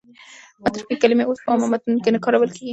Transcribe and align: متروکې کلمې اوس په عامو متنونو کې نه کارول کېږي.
متروکې 0.63 0.95
کلمې 1.03 1.23
اوس 1.27 1.39
په 1.45 1.49
عامو 1.51 1.71
متنونو 1.71 2.03
کې 2.03 2.09
نه 2.15 2.19
کارول 2.25 2.49
کېږي. 2.55 2.69